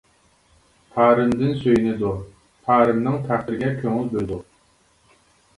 [0.95, 2.09] تارىمدىن سۆيۈنىدۇ،
[2.71, 4.39] تارىمنىڭ تەقدىرىگە كۆڭۈل بۆلىدۇ.